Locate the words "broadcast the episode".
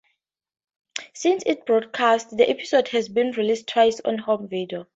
1.63-2.87